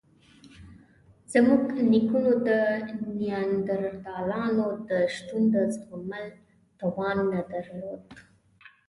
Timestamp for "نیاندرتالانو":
3.19-4.65